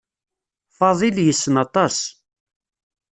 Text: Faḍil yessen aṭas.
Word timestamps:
Faḍil 0.77 1.17
yessen 1.25 1.55
aṭas. 1.65 1.97